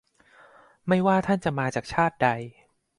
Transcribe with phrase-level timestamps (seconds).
[0.87, 2.29] ไม่ว่าท่านจะมาจากชาติใด